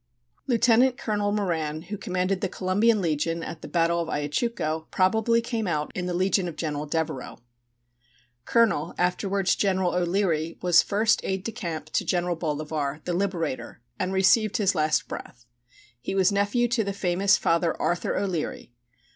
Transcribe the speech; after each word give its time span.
Lieutenant 0.47 0.97
Colonel 0.97 1.31
Moran, 1.31 1.83
who 1.83 1.95
commanded 1.95 2.41
the 2.41 2.49
Colombian 2.49 3.01
legion 3.03 3.43
at 3.43 3.61
the 3.61 3.67
battle 3.67 3.99
of 4.01 4.09
Ayachucho, 4.09 4.87
probably 4.89 5.41
came 5.43 5.67
out 5.67 5.91
in 5.93 6.07
the 6.07 6.13
legion 6.15 6.47
of 6.47 6.55
General 6.55 6.87
Devereux. 6.87 7.35
Colonel 8.43 8.95
(afterwards 8.97 9.55
General) 9.55 9.93
O'Leary 9.93 10.57
was 10.59 10.81
first 10.81 11.21
aide 11.23 11.43
decamp 11.45 11.91
to 11.91 12.03
General 12.03 12.35
Bolivar, 12.35 13.01
the 13.03 13.13
Liberator, 13.13 13.79
and 13.99 14.11
received 14.11 14.57
his 14.57 14.73
last 14.73 15.07
breath. 15.07 15.45
He 16.01 16.15
was 16.15 16.31
nephew 16.31 16.67
to 16.69 16.83
the 16.83 16.93
famous 16.93 17.37
Father 17.37 17.79
Arthur 17.79 18.17
O'Leary. 18.17 18.71